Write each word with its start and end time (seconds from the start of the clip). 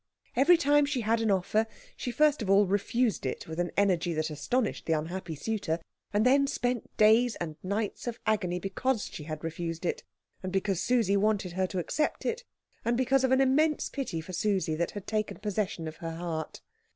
Every 0.35 0.57
time 0.57 0.87
she 0.87 1.01
had 1.01 1.21
an 1.21 1.29
offer, 1.29 1.67
she 1.95 2.09
first 2.09 2.41
of 2.41 2.49
all 2.49 2.65
refused 2.65 3.23
it 3.23 3.47
with 3.47 3.59
an 3.59 3.69
energy 3.77 4.13
that 4.15 4.31
astonished 4.31 4.87
the 4.87 4.93
unhappy 4.93 5.35
suitor, 5.35 5.77
and 6.11 6.25
then 6.25 6.47
spent 6.47 6.97
days 6.97 7.35
and 7.35 7.55
nights 7.61 8.07
of 8.07 8.19
agony 8.25 8.57
because 8.57 9.05
she 9.05 9.25
had 9.25 9.43
refused 9.43 9.85
it, 9.85 10.03
and 10.41 10.51
because 10.51 10.81
Susie 10.81 11.17
wanted 11.17 11.51
her 11.51 11.67
to 11.67 11.77
accept 11.77 12.25
it, 12.25 12.43
and 12.83 12.97
because 12.97 13.23
of 13.23 13.31
an 13.31 13.41
immense 13.41 13.89
pity 13.89 14.21
for 14.21 14.33
Susie 14.33 14.73
that 14.73 14.89
had 14.97 15.05
taken 15.05 15.37
possession 15.37 15.87
of 15.87 15.97
her 15.97 16.15
heart. 16.15 16.61